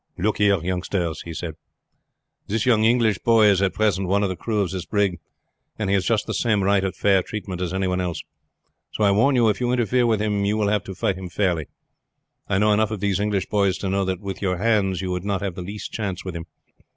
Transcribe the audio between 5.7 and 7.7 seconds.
and he has just the same right to fair treatment